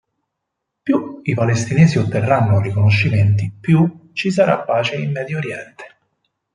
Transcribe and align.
Più 0.81 1.19
i 1.21 1.35
palestinesi 1.35 1.99
otterranno 1.99 2.59
riconoscimenti, 2.59 3.55
più 3.59 4.09
ci 4.13 4.31
sarà 4.31 4.61
pace 4.63 4.95
in 4.95 5.11
Medio 5.11 5.37
Oriente". 5.37 5.95